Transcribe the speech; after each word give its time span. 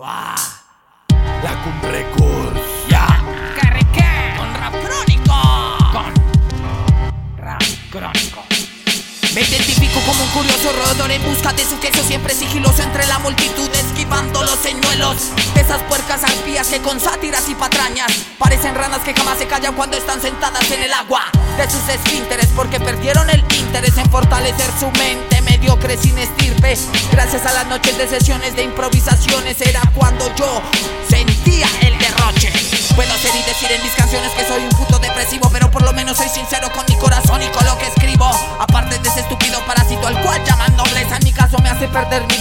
Ah, 0.00 0.36
la 1.42 1.60
cumbre 1.64 2.06
Kurs, 2.16 2.60
ya. 2.88 3.04
Carrequé 3.60 4.36
con 4.38 4.54
rap 4.54 4.72
crónico. 4.72 5.34
Con 5.92 7.36
rap 7.36 7.62
crónico. 7.90 8.44
Me 9.34 9.40
identifico 9.40 9.98
como 10.06 10.22
un 10.22 10.30
curioso 10.30 10.72
roedor 10.72 11.10
en 11.10 11.22
busca 11.24 11.52
de 11.52 11.64
su 11.64 11.80
queso 11.80 12.02
Siempre 12.04 12.32
sigiloso 12.32 12.82
entre 12.82 13.06
la 13.08 13.18
multitud 13.18 13.68
esquivando 13.74 14.40
los 14.42 14.58
señuelos 14.60 15.32
esas 15.68 15.82
puercas 15.82 16.24
arpías 16.24 16.66
que 16.68 16.80
con 16.80 16.98
sátiras 16.98 17.46
y 17.50 17.54
patrañas 17.54 18.10
Parecen 18.38 18.74
ranas 18.74 19.00
que 19.00 19.12
jamás 19.12 19.36
se 19.36 19.46
callan 19.46 19.74
cuando 19.74 19.98
están 19.98 20.18
sentadas 20.18 20.70
en 20.70 20.82
el 20.82 20.92
agua 20.94 21.20
De 21.58 21.70
sus 21.70 21.86
esfínteres 21.90 22.48
porque 22.56 22.80
perdieron 22.80 23.28
el 23.28 23.44
interés 23.52 23.98
en 23.98 24.08
fortalecer 24.10 24.70
su 24.80 24.90
mente 24.92 25.38
mediocre 25.58 25.96
sin 25.96 26.16
estirpe. 26.18 26.76
Gracias 27.12 27.46
a 27.46 27.52
las 27.52 27.66
noches 27.66 27.96
de 27.98 28.08
sesiones 28.08 28.54
de 28.54 28.62
improvisaciones 28.62 29.60
era 29.60 29.80
cuando 29.94 30.24
yo 30.36 30.62
sentía 31.08 31.66
el 31.82 31.98
derroche. 31.98 32.52
Puedo 32.94 33.12
hacer 33.12 33.30
y 33.34 33.42
decir 33.44 33.70
en 33.70 33.82
mis 33.82 33.92
canciones 33.92 34.30
que 34.32 34.44
soy 34.44 34.62
un 34.62 34.70
puto 34.70 34.98
depresivo 34.98 35.48
Pero 35.52 35.70
por 35.70 35.82
lo 35.82 35.92
menos 35.92 36.16
soy 36.16 36.28
sincero 36.28 36.68
con 36.74 36.84
mi 36.88 36.96
corazón 36.96 37.42
y 37.42 37.48
con 37.48 37.64
lo 37.64 37.78
que 37.78 37.86
escribo. 37.86 38.26
Aparte 38.58 38.98
de 38.98 39.08
ese 39.08 39.20
estúpido 39.20 39.60
parásito 39.66 40.06
al 40.06 40.20
cual 40.22 40.42
llaman 40.44 40.76
nobleza 40.76 41.16
En 41.16 41.24
mi 41.24 41.32
caso 41.32 41.58
me 41.58 41.70
hace 41.70 41.88
perder 41.88 42.26
mi 42.26 42.37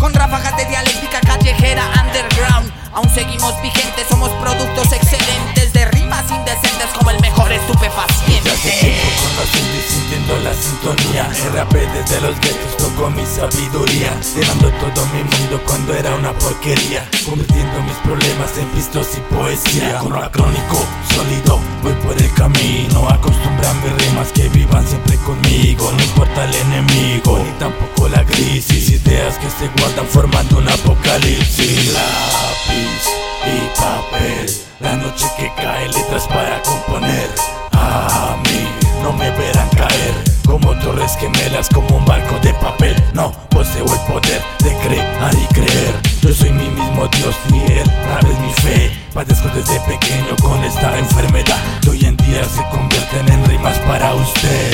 Con 0.00 0.12
ráfagas 0.12 0.56
de 0.56 0.64
dialéctica 0.64 1.20
callejera 1.20 1.88
underground. 2.02 2.72
Aún 2.92 3.08
seguimos 3.14 3.54
vigentes, 3.62 4.06
somos 4.08 4.30
productos 4.40 4.90
excelentes 4.92 5.72
De 5.72 5.84
rimas 5.84 6.24
indecentes 6.30 6.86
como 6.96 7.10
el 7.10 7.20
mejor 7.20 7.52
estupefaciente. 7.52 8.50
Tiempo 8.50 9.06
conociendo 9.22 9.76
y 9.76 9.92
sintiendo 9.92 10.36
la 10.38 10.52
sintonía. 10.52 11.30
RAP 11.54 11.72
desde 11.72 12.20
los 12.22 12.40
guetos 12.40 12.76
tocó 12.76 13.08
mi 13.10 13.24
sabiduría. 13.24 14.18
Llenando 14.34 14.68
todo 14.80 15.06
mi 15.14 15.22
mundo 15.22 15.62
cuando 15.64 15.94
era 15.94 16.12
una 16.16 16.32
porquería. 16.32 17.08
Convirtiendo 17.24 17.82
mis 17.82 17.96
problemas 17.98 18.50
en 18.58 18.66
pistos 18.70 19.06
y 19.16 19.20
poesía. 19.32 19.98
Con 19.98 20.12
rap 20.12 20.32
crónico, 20.32 20.84
sólido, 21.14 21.60
voy 21.84 21.92
por 22.02 22.20
el 22.20 22.32
camino. 22.34 23.08
Acostumbra 23.08 23.72
mis 23.74 23.92
rimas 24.06 24.32
que 24.32 24.48
vivan 24.48 24.84
siempre 24.84 25.16
conmigo. 25.18 25.92
No 25.92 26.02
importa 26.02 26.44
el 26.46 26.54
enemigo, 26.54 27.38
ni 27.38 27.50
tampoco 27.60 28.08
la 28.08 28.24
crisis 28.24 28.85
Ideas 29.26 29.38
que 29.38 29.50
se 29.50 29.68
guardan 29.80 30.06
formando 30.06 30.58
un 30.58 30.68
apocalipsis. 30.68 31.92
Lápiz 31.92 33.02
y 33.44 33.80
papel 33.80 34.50
La 34.78 34.94
noche 34.94 35.26
que 35.36 35.50
cae, 35.56 35.88
letras 35.88 36.28
para 36.28 36.62
componer. 36.62 37.28
A 37.72 38.36
mí 38.44 38.68
no 39.02 39.12
me 39.12 39.28
verán 39.32 39.68
caer 39.70 40.14
Como 40.44 40.76
torres 40.78 41.16
gemelas, 41.18 41.68
como 41.70 41.96
un 41.96 42.04
barco 42.04 42.38
de 42.40 42.54
papel. 42.54 42.94
No 43.14 43.32
poseo 43.50 43.84
el 43.86 44.00
poder 44.12 44.42
de 44.62 44.76
crear 44.86 45.34
y 45.34 45.46
creer. 45.52 46.00
Yo 46.22 46.32
soy 46.32 46.52
mi 46.52 46.68
mismo 46.68 47.08
Dios 47.08 47.34
fiel, 47.48 47.84
rap 48.08 48.22
es 48.22 48.38
mi 48.38 48.52
fe 48.62 48.95
Padezco 49.16 49.48
desde 49.48 49.80
pequeño 49.80 50.36
con 50.42 50.62
esta 50.62 50.98
enfermedad. 50.98 51.56
Que 51.80 51.88
hoy 51.88 52.04
en 52.04 52.18
día 52.18 52.44
se 52.44 52.62
convierten 52.68 53.26
en 53.32 53.46
rimas 53.46 53.78
para 53.78 54.14
usted. 54.14 54.72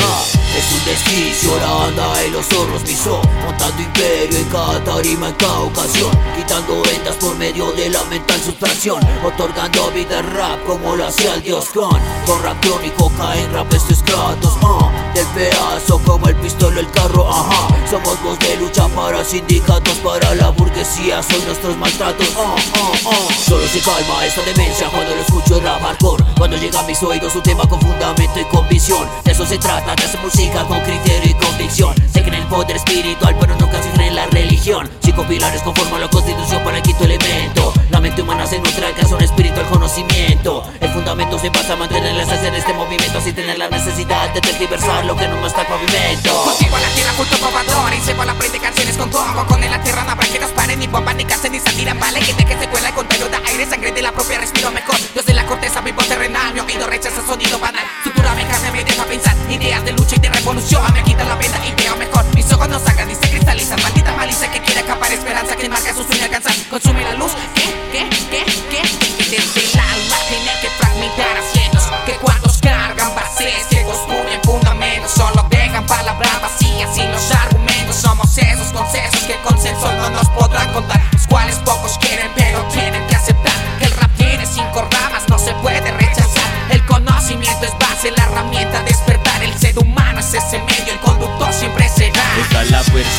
Es 0.58 0.72
un 0.72 0.84
desquicio, 0.84 1.56
la 1.58 1.86
anda 1.86 2.24
y 2.26 2.30
los 2.30 2.44
zorros 2.46 2.82
pisó 2.82 3.22
Montando 3.44 3.80
imperio 3.80 4.36
en 4.36 4.44
cada 4.46 4.82
tarima, 4.82 5.28
en 5.28 5.34
cada 5.34 5.60
ocasión. 5.60 6.10
Quitando 6.36 6.82
ventas 6.82 7.14
por 7.20 7.36
medio 7.36 7.70
de 7.70 7.88
la 7.90 8.02
mental 8.10 8.40
sustracción. 8.40 9.00
Otorgando 9.24 9.92
vida 9.92 10.18
al 10.18 10.26
rap 10.32 10.64
como 10.66 10.96
lo 10.96 11.06
hacía 11.06 11.34
el 11.34 11.42
dios 11.44 11.66
Khan. 11.72 12.02
Con 12.26 12.42
rap 12.42 12.60
crónico 12.60 13.12
caen 13.16 13.52
rap 13.52 13.72
estos 13.72 14.02
Kratos 14.02 14.56
uh, 14.60 15.14
Del 15.14 15.26
pedazo 15.28 16.00
como 16.00 16.26
el 16.26 16.34
pistolo, 16.34 16.80
el 16.80 16.90
carro, 16.90 17.30
ajá. 17.30 17.68
Somos 17.88 18.20
voz 18.24 18.36
de 18.40 18.56
lucha 18.56 18.81
para 18.94 19.24
sindicatos, 19.24 19.94
para 19.98 20.34
la 20.34 20.50
burguesía 20.50 21.22
Son 21.22 21.44
nuestros 21.46 21.76
maltratos, 21.76 22.28
uh, 22.36 22.40
uh, 22.40 23.08
uh. 23.08 23.32
Solo 23.48 23.66
se 23.66 23.80
calma 23.80 24.24
esta 24.24 24.42
demencia 24.42 24.88
cuando 24.88 25.14
lo 25.14 25.20
escucho 25.20 25.60
rap 25.60 25.82
hardcore 25.82 26.24
Cuando 26.36 26.56
llega 26.56 26.80
a 26.80 26.82
mis 26.84 27.02
oídos 27.02 27.34
un 27.34 27.42
tema 27.42 27.68
con 27.68 27.80
fundamento 27.80 28.40
y 28.40 28.44
convicción 28.44 29.08
De 29.24 29.32
eso 29.32 29.46
se 29.46 29.58
trata, 29.58 29.94
de 29.94 30.04
hacer 30.04 30.20
música 30.20 30.64
con 30.64 30.80
criterio 30.80 31.30
y 31.30 31.34
convicción. 31.34 31.94
Sé 32.12 32.22
que 32.22 32.28
en 32.28 32.34
el 32.34 32.46
poder 32.46 32.76
espiritual 32.76 33.36
pero 33.40 33.56
nunca 33.56 33.82
se 33.82 33.90
cree 33.90 34.08
en 34.08 34.16
la 34.16 34.26
religión. 34.26 34.88
Cinco 35.02 35.24
pilares 35.26 35.62
conforman 35.62 36.00
la 36.00 36.08
constitución 36.08 36.62
para 36.64 36.78
el 36.78 36.82
quinto 36.82 37.04
elemento 37.04 37.61
La 37.92 38.00
mente 38.00 38.22
humana 38.22 38.46
se 38.46 38.58
nutre 38.58 38.86
alcanza 38.86 39.16
un 39.16 39.22
espíritu 39.22 39.60
al 39.60 39.66
conocimiento. 39.66 40.64
El 40.80 40.90
fundamento 40.92 41.38
se 41.38 41.50
basa 41.50 41.74
en 41.74 41.78
mantener 41.78 42.14
la 42.14 42.22
esencia 42.22 42.50
de 42.50 42.56
este 42.56 42.72
movimiento 42.72 43.20
Sin 43.20 43.34
tener 43.34 43.58
la 43.58 43.68
necesidad 43.68 44.32
de 44.32 44.40
tergiversar 44.40 45.04
lo 45.04 45.14
que 45.14 45.28
no 45.28 45.36
muestra 45.36 45.60
el 45.60 45.68
pavimento 45.68 46.42
Contigo 46.42 46.74
a 46.74 46.80
la 46.80 46.88
tierra 46.88 47.12
junto 47.18 47.38
con 47.38 47.52
Bador 47.52 47.92
Y 47.92 48.12
van 48.14 48.28
a 48.30 48.32
aprender 48.32 48.60
canciones 48.62 48.96
con 48.96 49.10
combo 49.10 49.44
Con 49.46 49.62
el 49.62 49.82
tierra 49.82 50.04
no 50.04 50.12
habrá 50.12 50.26
que 50.26 50.38
nos 50.38 50.50
paren 50.52 50.78
Ni 50.78 50.86
bomba 50.86 51.12
ni 51.12 51.26
cárcel 51.26 51.52
ni 51.52 51.60
sátira 51.60 51.92
Vale 51.92 52.22
gente 52.22 52.46
que 52.46 52.58
se 52.58 52.66
cuela 52.68 52.88
el 52.88 52.94
contenido 52.94 53.28
de 53.28 53.36
aire 53.36 53.66
Sangre 53.66 53.92
de 53.92 54.00
la 54.00 54.12
propia 54.12 54.38
respiro 54.38 54.70
mejor. 54.70 54.96
Dios 55.12 55.26
de 55.26 55.34
la 55.34 55.44
corteza 55.44 55.82
vivo 55.82 56.02
terrenal 56.02 56.54
Mi 56.54 56.60
oído 56.60 56.86
rechaza 56.86 57.20
sonido 57.26 57.58
banal. 57.58 57.84
Me 58.04 58.46
carne 58.46 58.72
me 58.72 58.84
deja 58.84 59.04
pensar 59.04 59.36
Ideas 59.50 59.84
de 59.84 59.92
lucha 59.92 60.16
y 60.16 60.20
de 60.20 60.30
revolución 60.30 60.82
Me 60.94 61.02
quita 61.02 61.24
la 61.24 61.34
venda 61.36 61.58
y 61.66 61.81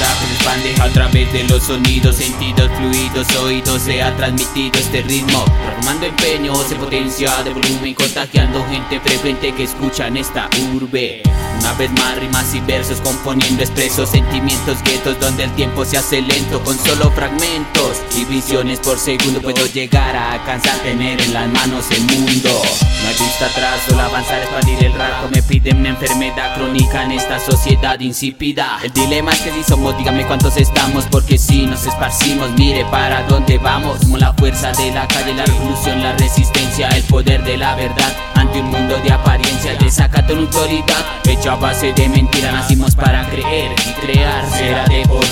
se 0.06 0.34
expande 0.34 0.76
a 0.82 0.90
través 0.90 1.32
de 1.34 1.44
los 1.46 1.64
sonidos, 1.64 2.16
sentidos, 2.16 2.70
fluidos, 2.78 3.36
oídos 3.38 3.82
Se 3.82 4.02
ha 4.02 4.16
transmitido 4.16 4.80
este 4.80 5.02
ritmo. 5.02 5.46
Transformando 5.46 6.06
empeño, 6.06 6.56
se 6.64 6.76
potencia 6.76 7.44
de 7.44 7.54
volumen 7.54 7.94
Contagiando 7.94 8.66
gente 8.70 9.00
frecuente 9.00 9.54
que 9.54 9.64
escuchan 9.64 10.18
esta 10.18 10.50
urbe 10.74 11.24
Una 11.64 11.72
vez 11.76 11.92
más 11.94 12.18
rimas 12.18 12.54
y 12.54 12.60
versos 12.60 13.00
componiendo 13.00 13.64
expresos 13.64 14.10
Sentimientos 14.10 14.84
guetos 14.84 15.18
donde 15.18 15.46
el 15.46 15.52
tiempo 15.52 15.86
se 15.86 15.98
hace 15.98 16.22
lento 16.22 16.62
Con 16.62 16.78
solo 16.78 17.10
fragmentos 17.12 18.02
y 18.18 18.26
visiones 18.26 18.80
por 18.80 19.00
segundo 19.00 19.42
Puedo 19.42 19.66
llegar 19.68 20.14
a 20.14 20.34
alcanzar, 20.34 20.78
tener 20.80 21.22
en 21.22 21.34
las 21.34 21.48
manos 21.48 21.86
el 21.92 22.02
mundo. 22.02 22.50
No 22.50 23.08
hay 23.08 23.16
vista 23.16 23.46
atrás, 23.46 23.80
solo 23.88 24.02
avanzar, 24.02 24.42
expandir 24.42 24.84
el 24.84 24.94
rato 24.94 25.30
Me 25.34 25.42
piden 25.42 25.78
una 25.78 25.90
enfermedad 25.92 26.54
crónica 26.58 27.04
en 27.04 27.14
esta 27.14 27.40
sociedad 27.40 27.98
insípida. 28.02 28.80
El 28.84 28.92
dilema 28.92 29.32
es 29.32 29.40
que 29.40 29.54
si 29.54 29.64
somos, 29.64 29.98
dígame 29.98 30.28
cuántos 30.28 30.58
estamos 30.58 31.06
Porque 31.10 31.38
si 31.38 31.66
nos 31.66 31.86
esparcimos, 31.86 32.52
mire 32.58 32.84
para 32.92 33.24
dónde 33.24 33.58
vamos. 33.58 34.02
Somos 34.02 34.20
la 34.20 34.34
fuerza 34.34 34.74
de 34.74 34.92
la 34.92 35.08
calle, 35.08 35.34
la 35.34 35.46
revolución, 35.46 36.04
la 36.04 36.12
resistencia 36.18 36.90
El 36.90 37.04
poder 37.04 37.42
de 37.46 37.56
la 37.56 37.74
verdad 37.76 38.33
ante 38.54 38.60
un 38.60 38.72
mundo 38.72 38.98
de 38.98 39.12
apariencia 39.12 39.76
Desacato 39.76 40.34
en 40.34 40.40
autoridad, 40.40 41.06
hecho 41.26 41.52
a 41.52 41.56
base 41.56 41.92
de 41.94 42.08
mentira 42.10 42.52
Nacimos 42.52 42.96
para 42.96 43.28
creer 43.30 43.72
y 43.72 44.06
crear 44.06 44.48
será 44.50 44.86
de 44.86 45.04
por 45.08 45.24